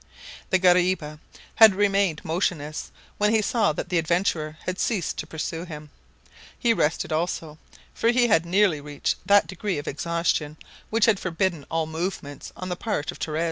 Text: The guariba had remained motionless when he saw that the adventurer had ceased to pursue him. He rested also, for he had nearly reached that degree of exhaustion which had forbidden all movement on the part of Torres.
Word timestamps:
The 0.49 0.57
guariba 0.57 1.19
had 1.57 1.75
remained 1.75 2.25
motionless 2.25 2.89
when 3.19 3.29
he 3.29 3.43
saw 3.43 3.71
that 3.73 3.89
the 3.89 3.99
adventurer 3.99 4.57
had 4.65 4.79
ceased 4.79 5.17
to 5.17 5.27
pursue 5.27 5.63
him. 5.63 5.91
He 6.57 6.73
rested 6.73 7.13
also, 7.13 7.59
for 7.93 8.09
he 8.09 8.25
had 8.27 8.43
nearly 8.43 8.81
reached 8.81 9.17
that 9.27 9.45
degree 9.45 9.77
of 9.77 9.87
exhaustion 9.87 10.57
which 10.89 11.05
had 11.05 11.19
forbidden 11.19 11.67
all 11.69 11.85
movement 11.85 12.51
on 12.57 12.69
the 12.69 12.75
part 12.75 13.11
of 13.11 13.19
Torres. 13.19 13.39